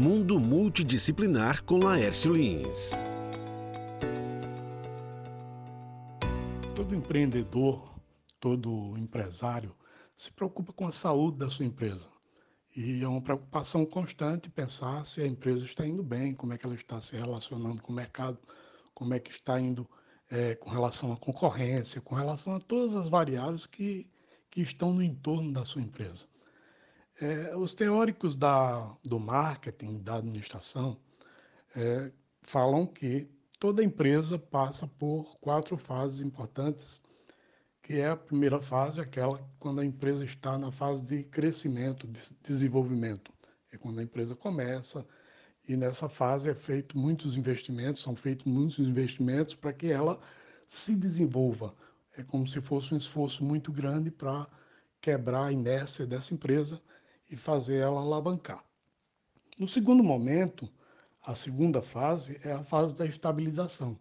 Mundo 0.00 0.40
Multidisciplinar 0.40 1.62
com 1.62 1.76
Laércio 1.76 2.32
Lins. 2.32 2.92
Todo 6.74 6.94
empreendedor, 6.94 8.00
todo 8.40 8.96
empresário 8.96 9.76
se 10.16 10.32
preocupa 10.32 10.72
com 10.72 10.86
a 10.86 10.90
saúde 10.90 11.36
da 11.36 11.50
sua 11.50 11.66
empresa. 11.66 12.08
E 12.74 13.02
é 13.02 13.06
uma 13.06 13.20
preocupação 13.20 13.84
constante 13.84 14.48
pensar 14.48 15.04
se 15.04 15.20
a 15.20 15.26
empresa 15.26 15.66
está 15.66 15.86
indo 15.86 16.02
bem, 16.02 16.34
como 16.34 16.54
é 16.54 16.56
que 16.56 16.64
ela 16.64 16.74
está 16.74 16.98
se 16.98 17.14
relacionando 17.14 17.82
com 17.82 17.92
o 17.92 17.96
mercado, 17.96 18.38
como 18.94 19.12
é 19.12 19.20
que 19.20 19.30
está 19.30 19.60
indo 19.60 19.86
é, 20.30 20.54
com 20.54 20.70
relação 20.70 21.12
à 21.12 21.16
concorrência, 21.18 22.00
com 22.00 22.14
relação 22.14 22.56
a 22.56 22.60
todas 22.60 22.94
as 22.94 23.10
variáveis 23.10 23.66
que, 23.66 24.08
que 24.50 24.62
estão 24.62 24.94
no 24.94 25.02
entorno 25.02 25.52
da 25.52 25.62
sua 25.62 25.82
empresa. 25.82 26.29
É, 27.20 27.54
os 27.54 27.74
teóricos 27.74 28.34
da, 28.34 28.96
do 29.04 29.20
marketing, 29.20 29.98
da 29.98 30.16
administração, 30.16 30.96
é, 31.76 32.10
falam 32.40 32.86
que 32.86 33.28
toda 33.58 33.84
empresa 33.84 34.38
passa 34.38 34.86
por 34.86 35.36
quatro 35.38 35.76
fases 35.76 36.20
importantes, 36.20 36.98
que 37.82 37.94
é 37.94 38.08
a 38.08 38.16
primeira 38.16 38.58
fase, 38.62 39.02
aquela 39.02 39.38
quando 39.58 39.82
a 39.82 39.84
empresa 39.84 40.24
está 40.24 40.56
na 40.56 40.72
fase 40.72 41.14
de 41.14 41.24
crescimento, 41.24 42.06
de 42.08 42.20
desenvolvimento. 42.42 43.30
É 43.70 43.76
quando 43.76 43.98
a 43.98 44.02
empresa 44.02 44.34
começa, 44.34 45.06
e 45.68 45.76
nessa 45.76 46.08
fase 46.08 46.48
é 46.48 46.54
feito 46.54 46.96
muitos 46.96 47.36
investimentos, 47.36 48.02
são 48.02 48.16
feitos 48.16 48.46
muitos 48.46 48.78
investimentos 48.78 49.54
para 49.54 49.74
que 49.74 49.92
ela 49.92 50.18
se 50.66 50.96
desenvolva. 50.96 51.74
É 52.16 52.22
como 52.22 52.48
se 52.48 52.62
fosse 52.62 52.94
um 52.94 52.96
esforço 52.96 53.44
muito 53.44 53.70
grande 53.70 54.10
para 54.10 54.48
quebrar 55.02 55.44
a 55.44 55.52
inércia 55.52 56.06
dessa 56.06 56.32
empresa 56.32 56.80
e 57.30 57.36
fazer 57.36 57.78
ela 57.78 58.00
alavancar. 58.00 58.64
No 59.58 59.68
segundo 59.68 60.02
momento, 60.02 60.68
a 61.22 61.34
segunda 61.34 61.80
fase 61.80 62.40
é 62.42 62.52
a 62.52 62.64
fase 62.64 62.96
da 62.96 63.06
estabilização. 63.06 63.98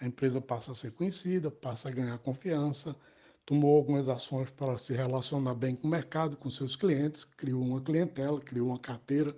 A 0.00 0.06
empresa 0.06 0.40
passa 0.40 0.72
a 0.72 0.74
ser 0.74 0.92
conhecida, 0.92 1.50
passa 1.50 1.88
a 1.88 1.92
ganhar 1.92 2.18
confiança, 2.18 2.96
tomou 3.44 3.76
algumas 3.76 4.08
ações 4.08 4.50
para 4.50 4.78
se 4.78 4.94
relacionar 4.94 5.54
bem 5.54 5.76
com 5.76 5.86
o 5.86 5.90
mercado, 5.90 6.36
com 6.36 6.48
seus 6.48 6.76
clientes, 6.76 7.24
criou 7.24 7.62
uma 7.62 7.80
clientela, 7.80 8.40
criou 8.40 8.68
uma 8.68 8.78
carteira 8.78 9.34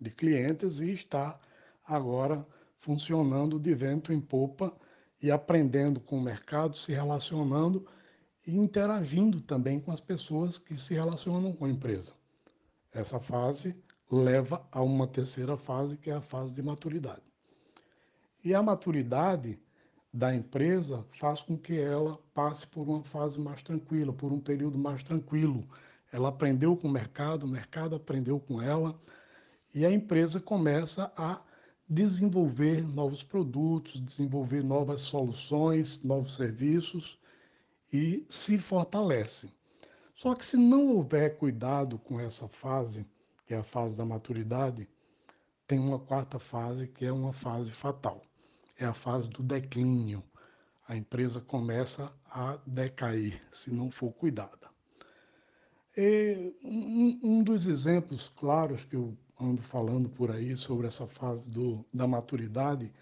de 0.00 0.10
clientes 0.10 0.80
e 0.80 0.90
está 0.92 1.38
agora 1.86 2.46
funcionando 2.78 3.58
de 3.58 3.74
vento 3.74 4.12
em 4.12 4.20
popa 4.20 4.72
e 5.20 5.30
aprendendo 5.30 6.00
com 6.00 6.16
o 6.18 6.22
mercado, 6.22 6.76
se 6.76 6.92
relacionando 6.92 7.86
e 8.46 8.56
interagindo 8.56 9.40
também 9.40 9.78
com 9.78 9.92
as 9.92 10.00
pessoas 10.00 10.58
que 10.58 10.76
se 10.76 10.94
relacionam 10.94 11.52
com 11.52 11.66
a 11.66 11.70
empresa. 11.70 12.19
Essa 12.92 13.20
fase 13.20 13.76
leva 14.10 14.66
a 14.72 14.82
uma 14.82 15.06
terceira 15.06 15.56
fase, 15.56 15.96
que 15.96 16.10
é 16.10 16.14
a 16.14 16.20
fase 16.20 16.54
de 16.54 16.62
maturidade. 16.62 17.22
E 18.42 18.54
a 18.54 18.62
maturidade 18.62 19.58
da 20.12 20.34
empresa 20.34 21.06
faz 21.12 21.40
com 21.40 21.56
que 21.56 21.78
ela 21.78 22.18
passe 22.34 22.66
por 22.66 22.88
uma 22.88 23.04
fase 23.04 23.38
mais 23.38 23.62
tranquila, 23.62 24.12
por 24.12 24.32
um 24.32 24.40
período 24.40 24.78
mais 24.78 25.02
tranquilo. 25.02 25.64
Ela 26.12 26.30
aprendeu 26.30 26.76
com 26.76 26.88
o 26.88 26.90
mercado, 26.90 27.44
o 27.44 27.48
mercado 27.48 27.94
aprendeu 27.94 28.40
com 28.40 28.60
ela, 28.60 28.98
e 29.72 29.86
a 29.86 29.90
empresa 29.90 30.40
começa 30.40 31.12
a 31.16 31.40
desenvolver 31.88 32.82
novos 32.94 33.22
produtos, 33.22 34.00
desenvolver 34.00 34.64
novas 34.64 35.02
soluções, 35.02 36.02
novos 36.02 36.34
serviços 36.34 37.18
e 37.92 38.26
se 38.28 38.58
fortalece. 38.58 39.50
Só 40.20 40.34
que 40.34 40.44
se 40.44 40.58
não 40.58 40.96
houver 40.96 41.38
cuidado 41.38 41.98
com 41.98 42.20
essa 42.20 42.46
fase, 42.46 43.06
que 43.46 43.54
é 43.54 43.56
a 43.56 43.62
fase 43.62 43.96
da 43.96 44.04
maturidade, 44.04 44.86
tem 45.66 45.78
uma 45.78 45.98
quarta 45.98 46.38
fase 46.38 46.86
que 46.86 47.06
é 47.06 47.10
uma 47.10 47.32
fase 47.32 47.72
fatal. 47.72 48.20
É 48.78 48.84
a 48.84 48.92
fase 48.92 49.30
do 49.30 49.42
declínio. 49.42 50.22
A 50.86 50.94
empresa 50.94 51.40
começa 51.40 52.12
a 52.30 52.58
decair 52.66 53.40
se 53.50 53.72
não 53.72 53.90
for 53.90 54.12
cuidada. 54.12 54.68
E 55.96 56.52
um, 56.62 57.20
um 57.38 57.42
dos 57.42 57.64
exemplos 57.64 58.28
claros 58.28 58.84
que 58.84 58.96
eu 58.96 59.16
ando 59.40 59.62
falando 59.62 60.10
por 60.10 60.30
aí 60.30 60.54
sobre 60.54 60.86
essa 60.86 61.06
fase 61.06 61.48
do, 61.48 61.82
da 61.94 62.06
maturidade 62.06 62.92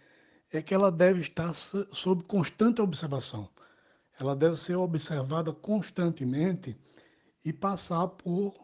é 0.53 0.62
que 0.62 0.73
ela 0.73 0.93
deve 0.93 1.23
estar 1.23 1.53
sob 1.53 2.23
constante 2.29 2.81
observação. 2.81 3.49
Ela 4.21 4.37
deve 4.37 4.55
ser 4.55 4.77
observada 4.77 5.53
constantemente 5.53 6.77
e 7.44 7.53
passar 7.53 8.09
por 8.09 8.54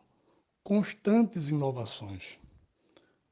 constantes 0.62 1.48
inovações. 1.48 2.38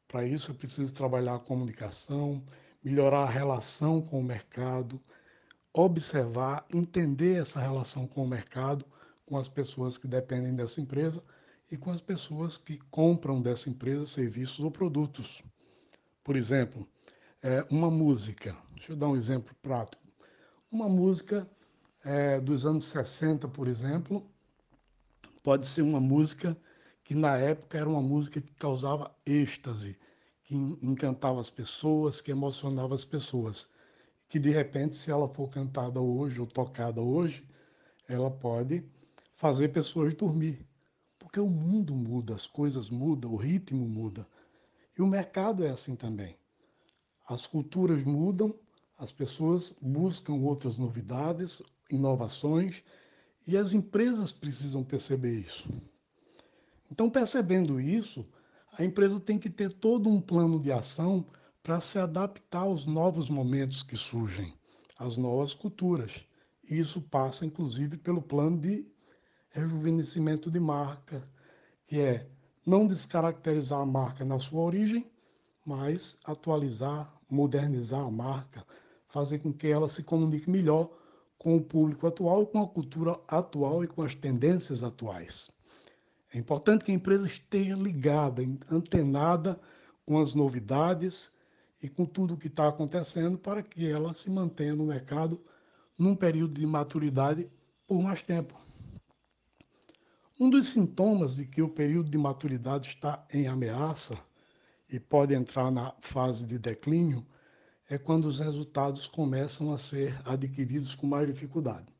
Para 0.07 0.27
isso, 0.27 0.51
é 0.51 0.55
preciso 0.55 0.93
trabalhar 0.93 1.37
a 1.37 1.41
comunicação, 1.41 2.43
melhorar 2.85 3.23
a 3.23 3.31
relação 3.31 4.03
com 4.03 4.21
o 4.21 4.25
mercado, 4.25 5.01
observar, 5.73 6.67
entender 6.73 7.41
essa 7.41 7.61
relação 7.61 8.07
com 8.07 8.23
o 8.23 8.29
mercado, 8.29 8.85
com 9.25 9.39
as 9.39 9.49
pessoas 9.49 9.97
que 9.97 10.07
dependem 10.07 10.55
dessa 10.55 10.81
empresa 10.81 11.23
e 11.71 11.77
com 11.77 11.91
as 11.91 12.03
pessoas 12.03 12.59
que 12.59 12.77
compram 12.91 13.41
dessa 13.41 13.71
empresa 13.71 14.07
serviços 14.07 14.61
ou 14.61 14.71
produtos. 14.71 15.43
Por 16.23 16.37
exemplo, 16.37 16.87
é, 17.43 17.65
uma 17.71 17.91
música, 17.91 18.55
deixa 18.75 18.93
eu 18.93 18.97
dar 18.97 19.09
um 19.09 19.17
exemplo 19.17 19.55
prático. 19.63 20.03
Uma 20.71 20.89
música 20.89 21.49
é, 22.05 22.39
dos 22.41 22.67
anos 22.67 22.85
60, 22.87 23.49
por 23.49 23.67
exemplo, 23.67 24.23
pode 25.43 25.67
ser 25.67 25.83
uma 25.83 26.01
música 26.01 26.57
que 27.05 27.15
na 27.15 27.37
época 27.37 27.79
era 27.79 27.89
uma 27.89 28.01
música 28.01 28.41
que 28.41 28.53
causava 28.53 29.15
êxtase, 29.27 29.99
que 30.45 30.55
encantava 30.55 31.41
as 31.41 31.51
pessoas, 31.51 32.21
que 32.21 32.31
emocionava 32.31 32.95
as 32.95 33.05
pessoas. 33.05 33.69
Que 34.29 34.39
de 34.39 34.51
repente, 34.51 34.95
se 34.97 35.11
ela 35.11 35.29
for 35.29 35.51
cantada 35.51 36.01
hoje 36.01 36.41
ou 36.41 36.47
tocada 36.47 37.01
hoje, 37.01 37.47
ela 38.09 38.31
pode 38.31 38.85
fazer 39.35 39.69
pessoas 39.69 40.15
dormir, 40.15 40.65
porque 41.19 41.41
o 41.41 41.49
mundo 41.49 41.95
muda, 41.95 42.35
as 42.35 42.47
coisas 42.47 42.89
mudam, 42.89 43.33
o 43.33 43.37
ritmo 43.37 43.89
muda. 43.89 44.27
E 44.97 45.03
o 45.03 45.07
mercado 45.07 45.65
é 45.65 45.71
assim 45.71 45.97
também. 45.97 46.37
As 47.29 47.47
culturas 47.47 48.05
mudam, 48.05 48.55
as 48.99 49.11
pessoas 49.11 49.75
buscam 49.83 50.35
outras 50.35 50.79
novidades, 50.79 51.63
inovações, 51.91 52.83
e 53.47 53.57
as 53.57 53.73
empresas 53.73 54.33
precisam 54.33 54.85
perceber 54.85 55.35
isso. 55.35 55.69
Então, 56.91 57.09
percebendo 57.09 57.81
isso, 57.81 58.25
a 58.79 58.85
empresa 58.85 59.19
tem 59.19 59.39
que 59.39 59.51
ter 59.51 59.73
todo 59.73 60.09
um 60.09 60.21
plano 60.21 60.61
de 60.61 60.71
ação 60.71 61.27
para 61.63 61.81
se 61.81 61.99
adaptar 61.99 62.61
aos 62.61 62.87
novos 62.87 63.29
momentos 63.29 63.83
que 63.83 63.97
surgem, 63.97 64.55
às 64.99 65.17
novas 65.17 65.55
culturas. 65.55 66.25
E 66.69 66.79
isso 66.79 67.01
passa, 67.01 67.47
inclusive, 67.47 67.97
pelo 67.97 68.23
plano 68.23 68.59
de 68.59 68.87
rejuvenescimento 69.51 70.51
de 70.51 70.59
marca, 70.59 71.23
que 71.87 71.99
é 71.99 72.27
não 72.67 72.87
descaracterizar 72.87 73.81
a 73.81 73.87
marca 73.87 74.25
na 74.25 74.39
sua 74.39 74.63
origem, 74.63 75.11
mas 75.65 76.19
atualizar, 76.25 77.13
modernizar 77.31 78.05
a 78.05 78.11
marca, 78.11 78.65
fazer 79.09 79.39
com 79.39 79.53
que 79.53 79.67
ela 79.67 79.89
se 79.89 80.03
comunique 80.03 80.51
melhor 80.51 80.91
com 81.43 81.57
o 81.57 81.61
público 81.61 82.07
atual 82.07 82.47
com 82.47 82.63
a 82.63 82.69
cultura 82.69 83.19
atual 83.27 83.83
e 83.83 83.89
com 83.89 84.03
as 84.03 84.15
tendências 84.15 84.85
atuais. 84.85 85.51
É 86.33 86.39
importante 86.39 86.85
que 86.85 86.93
a 86.93 86.95
empresa 86.95 87.27
esteja 87.27 87.75
ligada, 87.75 88.43
antenada 88.71 89.61
com 90.07 90.21
as 90.21 90.35
novidades 90.35 91.33
e 91.83 91.89
com 91.89 92.07
tudo 92.07 92.35
o 92.35 92.37
que 92.37 92.47
está 92.47 92.69
acontecendo 92.69 93.37
para 93.37 93.61
que 93.61 93.89
ela 93.89 94.15
se 94.15 94.31
mantenha 94.31 94.77
no 94.77 94.87
mercado 94.87 95.43
num 95.99 96.15
período 96.15 96.55
de 96.55 96.65
maturidade 96.65 97.51
por 97.89 98.01
mais 98.01 98.23
tempo. 98.23 98.55
Um 100.39 100.49
dos 100.49 100.69
sintomas 100.69 101.37
de 101.37 101.45
que 101.45 101.61
o 101.61 101.69
período 101.69 102.09
de 102.09 102.19
maturidade 102.19 102.87
está 102.87 103.27
em 103.33 103.49
ameaça 103.49 104.17
e 104.89 105.01
pode 105.01 105.35
entrar 105.35 105.73
na 105.73 105.93
fase 106.01 106.47
de 106.47 106.57
declínio 106.57 107.27
é 107.93 107.99
quando 107.99 108.25
os 108.25 108.41
resultados 108.41 109.07
começam 109.07 109.71
a 109.71 109.77
ser 109.77 110.19
adquiridos 110.25 110.95
com 110.95 111.07
mais 111.07 111.27
dificuldade. 111.27 111.93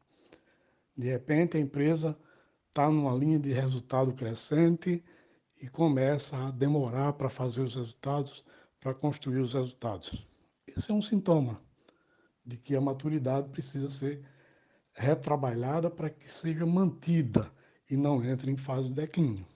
De 0.97 1.07
repente, 1.07 1.59
a 1.59 1.61
empresa 1.61 2.19
está 2.71 2.89
numa 2.89 3.15
linha 3.15 3.39
de 3.39 3.53
resultado 3.53 4.15
crescente 4.15 5.05
e 5.61 5.69
começa 5.69 6.35
a 6.35 6.51
demorar 6.51 7.13
para 7.13 7.29
fazer 7.29 7.61
os 7.61 7.77
resultados, 7.77 8.43
para 8.81 8.95
construir 8.95 9.41
os 9.41 9.53
resultados. 9.53 10.27
Esse 10.67 10.91
é 10.91 10.95
um 10.95 11.03
sintoma 11.03 11.61
de 12.43 12.57
que 12.57 12.75
a 12.75 12.81
maturidade 12.81 13.51
precisa 13.51 13.91
ser 13.91 14.25
retrabalhada 14.95 15.91
para 15.91 16.09
que 16.09 16.27
seja 16.27 16.65
mantida 16.65 17.53
e 17.91 17.99
não 17.99 18.25
entre 18.25 18.51
em 18.51 18.57
fase 18.57 18.89
de 18.89 18.95
declínio. 18.95 19.47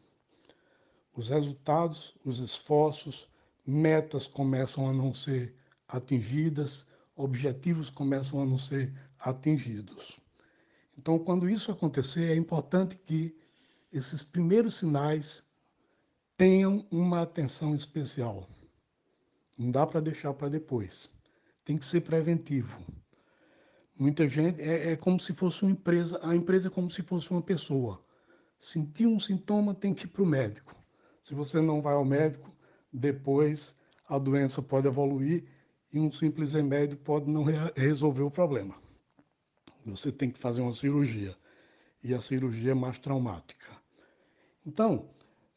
Os 1.16 1.30
resultados, 1.30 2.14
os 2.22 2.40
esforços, 2.40 3.26
metas 3.66 4.26
começam 4.26 4.86
a 4.86 4.92
não 4.92 5.14
ser 5.14 5.56
atingidas, 5.88 6.84
objetivos 7.14 7.90
começam 7.90 8.42
a 8.42 8.46
não 8.46 8.58
ser 8.58 8.92
atingidos. 9.18 10.18
Então, 10.98 11.18
quando 11.18 11.48
isso 11.48 11.70
acontecer, 11.70 12.32
é 12.32 12.36
importante 12.36 12.96
que 12.96 13.36
esses 13.92 14.22
primeiros 14.22 14.74
sinais 14.74 15.44
tenham 16.36 16.86
uma 16.90 17.22
atenção 17.22 17.74
especial. 17.74 18.48
Não 19.58 19.70
dá 19.70 19.86
para 19.86 20.00
deixar 20.00 20.34
para 20.34 20.48
depois. 20.48 21.10
Tem 21.64 21.76
que 21.76 21.84
ser 21.84 22.02
preventivo. 22.02 22.78
Muita 23.98 24.28
gente 24.28 24.60
é, 24.60 24.92
é, 24.92 24.96
como 24.96 25.18
se 25.18 25.32
fosse 25.32 25.62
uma 25.62 25.72
empresa, 25.72 26.20
a 26.22 26.36
empresa 26.36 26.68
é 26.68 26.70
como 26.70 26.90
se 26.90 27.02
fosse 27.02 27.30
uma 27.30 27.40
pessoa. 27.40 28.00
Sentir 28.60 29.06
um 29.06 29.18
sintoma 29.18 29.74
tem 29.74 29.94
que 29.94 30.04
ir 30.04 30.08
para 30.08 30.22
o 30.22 30.26
médico. 30.26 30.76
Se 31.22 31.34
você 31.34 31.60
não 31.60 31.80
vai 31.80 31.94
ao 31.94 32.04
médico, 32.04 32.54
depois 32.92 33.74
a 34.06 34.18
doença 34.18 34.60
pode 34.60 34.86
evoluir 34.86 35.44
e 35.92 35.98
um 35.98 36.10
simples 36.10 36.54
remédio 36.54 36.96
pode 36.98 37.30
não 37.30 37.42
re 37.42 37.54
resolver 37.76 38.22
o 38.22 38.30
problema. 38.30 38.74
Você 39.84 40.10
tem 40.10 40.30
que 40.30 40.38
fazer 40.38 40.60
uma 40.60 40.74
cirurgia 40.74 41.36
e 42.02 42.14
a 42.14 42.20
cirurgia 42.20 42.72
é 42.72 42.74
mais 42.74 42.98
traumática. 42.98 43.66
Então, 44.64 45.08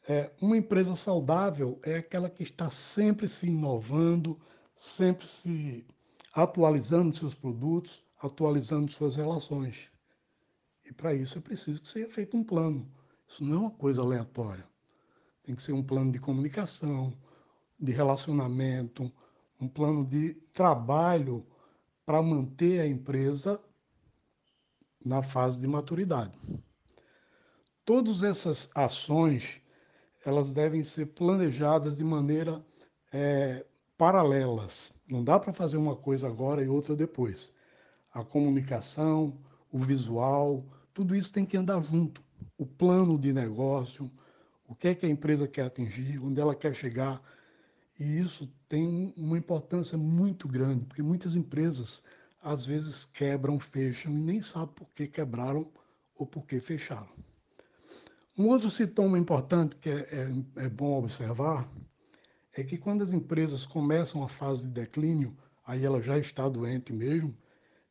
é, 0.08 0.30
uma 0.40 0.56
empresa 0.56 0.94
saudável 0.94 1.78
é 1.82 1.96
aquela 1.96 2.30
que 2.30 2.42
está 2.42 2.70
sempre 2.70 3.28
se 3.28 3.46
inovando, 3.46 4.40
sempre 4.76 5.26
se 5.26 5.86
atualizando 6.32 7.14
seus 7.14 7.34
produtos, 7.34 8.04
atualizando 8.20 8.90
suas 8.92 9.16
relações. 9.16 9.88
E 10.84 10.92
para 10.92 11.14
isso 11.14 11.38
é 11.38 11.40
preciso 11.40 11.82
que 11.82 11.88
seja 11.88 12.08
feito 12.08 12.36
um 12.36 12.44
plano. 12.44 12.90
Isso 13.28 13.44
não 13.44 13.56
é 13.56 13.60
uma 13.60 13.70
coisa 13.70 14.00
aleatória. 14.00 14.66
Tem 15.44 15.54
que 15.54 15.62
ser 15.62 15.72
um 15.72 15.82
plano 15.82 16.10
de 16.10 16.18
comunicação, 16.18 17.12
de 17.78 17.92
relacionamento, 17.92 19.12
um 19.60 19.68
plano 19.68 20.04
de 20.04 20.34
trabalho 20.52 21.46
para 22.04 22.22
manter 22.22 22.80
a 22.80 22.86
empresa 22.86 23.60
na 25.04 25.22
fase 25.22 25.60
de 25.60 25.66
maturidade. 25.66 26.38
Todas 27.84 28.22
essas 28.22 28.70
ações 28.74 29.60
elas 30.24 30.52
devem 30.52 30.84
ser 30.84 31.06
planejadas 31.06 31.96
de 31.96 32.04
maneira 32.04 32.64
é, 33.12 33.64
paralelas. 33.96 34.92
Não 35.08 35.24
dá 35.24 35.38
para 35.38 35.52
fazer 35.52 35.76
uma 35.76 35.96
coisa 35.96 36.26
agora 36.26 36.62
e 36.62 36.68
outra 36.68 36.94
depois. 36.94 37.54
A 38.12 38.24
comunicação, 38.24 39.38
o 39.72 39.78
visual, 39.78 40.64
tudo 40.92 41.14
isso 41.14 41.32
tem 41.32 41.46
que 41.46 41.56
andar 41.56 41.82
junto. 41.82 42.22
O 42.58 42.66
plano 42.66 43.18
de 43.18 43.32
negócio, 43.32 44.10
o 44.66 44.74
que 44.74 44.88
é 44.88 44.94
que 44.94 45.06
a 45.06 45.08
empresa 45.08 45.48
quer 45.48 45.64
atingir, 45.64 46.18
onde 46.18 46.40
ela 46.40 46.54
quer 46.54 46.74
chegar. 46.74 47.22
E 48.00 48.18
isso 48.18 48.50
tem 48.66 49.12
uma 49.14 49.36
importância 49.36 49.98
muito 49.98 50.48
grande, 50.48 50.86
porque 50.86 51.02
muitas 51.02 51.36
empresas 51.36 52.02
às 52.42 52.64
vezes 52.64 53.04
quebram, 53.04 53.60
fecham 53.60 54.10
e 54.10 54.18
nem 54.18 54.40
sabem 54.40 54.74
por 54.74 54.88
que 54.94 55.06
quebraram 55.06 55.70
ou 56.16 56.26
por 56.26 56.46
que 56.46 56.58
fecharam. 56.60 57.12
Um 58.38 58.48
outro 58.48 58.70
sintoma 58.70 59.18
importante 59.18 59.76
que 59.76 59.90
é, 59.90 59.98
é, 60.56 60.64
é 60.64 60.68
bom 60.70 60.98
observar 60.98 61.68
é 62.54 62.64
que 62.64 62.78
quando 62.78 63.04
as 63.04 63.12
empresas 63.12 63.66
começam 63.66 64.24
a 64.24 64.28
fase 64.28 64.62
de 64.62 64.70
declínio, 64.70 65.36
aí 65.66 65.84
ela 65.84 66.00
já 66.00 66.18
está 66.18 66.48
doente 66.48 66.94
mesmo, 66.94 67.36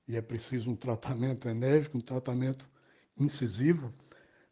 e 0.08 0.16
é 0.16 0.22
preciso 0.24 0.72
um 0.72 0.76
tratamento 0.76 1.48
enérgico, 1.48 2.00
um 2.00 2.02
tratamento 2.02 2.68
incisivo. 3.16 3.94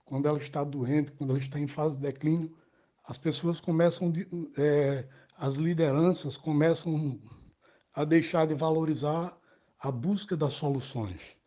Quando 0.05 0.27
ela 0.27 0.37
está 0.37 0.63
doente, 0.63 1.11
quando 1.13 1.31
ela 1.31 1.39
está 1.39 1.59
em 1.59 1.67
fase 1.67 1.95
de 1.95 2.03
declínio, 2.03 2.55
as 3.03 3.17
pessoas 3.17 3.59
começam, 3.59 4.11
de, 4.11 4.27
é, 4.55 5.07
as 5.37 5.57
lideranças 5.57 6.35
começam 6.35 7.19
a 7.93 8.03
deixar 8.03 8.47
de 8.47 8.55
valorizar 8.55 9.37
a 9.79 9.91
busca 9.91 10.35
das 10.35 10.53
soluções 10.53 11.37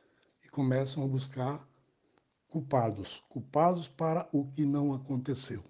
e 0.44 0.48
começam 0.48 1.02
a 1.02 1.08
buscar 1.08 1.68
culpados, 2.48 3.24
culpados 3.28 3.88
para 3.88 4.28
o 4.32 4.46
que 4.46 4.64
não 4.64 4.94
aconteceu. 4.94 5.62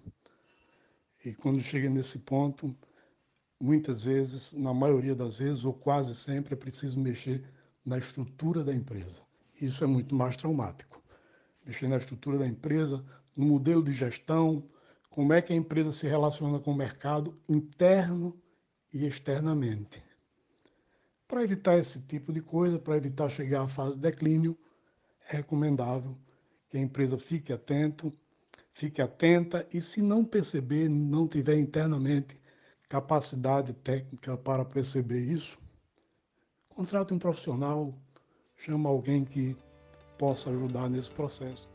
E 1.25 1.33
quando 1.33 1.61
chega 1.61 1.89
nesse 1.89 2.19
ponto, 2.19 2.75
muitas 3.59 4.03
vezes, 4.03 4.53
na 4.53 4.73
maioria 4.73 5.15
das 5.15 5.39
vezes, 5.39 5.65
ou 5.65 5.73
quase 5.73 6.15
sempre, 6.15 6.53
é 6.53 6.57
preciso 6.57 6.99
mexer 6.99 7.43
na 7.83 7.97
estrutura 7.97 8.63
da 8.63 8.73
empresa. 8.73 9.21
Isso 9.59 9.83
é 9.83 9.87
muito 9.87 10.13
mais 10.13 10.37
traumático. 10.37 11.01
Mexer 11.65 11.87
na 11.87 11.97
estrutura 11.97 12.37
da 12.37 12.47
empresa, 12.47 13.03
no 13.35 13.45
modelo 13.45 13.83
de 13.83 13.93
gestão, 13.93 14.67
como 15.11 15.33
é 15.33 15.41
que 15.41 15.51
a 15.51 15.55
empresa 15.55 15.91
se 15.91 16.07
relaciona 16.07 16.57
com 16.57 16.71
o 16.71 16.75
mercado 16.75 17.37
interno 17.47 18.33
e 18.93 19.05
externamente. 19.05 20.01
Para 21.27 21.43
evitar 21.43 21.77
esse 21.77 22.01
tipo 22.07 22.31
de 22.31 22.41
coisa, 22.41 22.79
para 22.79 22.95
evitar 22.95 23.29
chegar 23.29 23.63
à 23.63 23.67
fase 23.67 23.95
de 23.95 24.01
declínio, 24.01 24.57
é 25.29 25.35
recomendável 25.35 26.17
que 26.69 26.77
a 26.77 26.81
empresa 26.81 27.17
fique 27.17 27.51
atento, 27.51 28.11
fique 28.71 29.01
atenta 29.01 29.67
e 29.73 29.81
se 29.81 30.01
não 30.01 30.23
perceber, 30.23 30.87
não 30.89 31.27
tiver 31.27 31.57
internamente 31.57 32.39
capacidade 32.87 33.73
técnica 33.73 34.37
para 34.37 34.63
perceber 34.63 35.19
isso, 35.19 35.59
contrate 36.69 37.13
um 37.13 37.19
profissional, 37.19 37.93
chama 38.55 38.89
alguém 38.89 39.25
que 39.25 39.57
possa 40.17 40.49
ajudar 40.49 40.89
nesse 40.89 41.11
processo. 41.11 41.70